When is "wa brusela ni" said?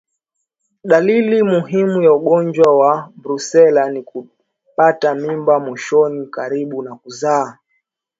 2.77-4.03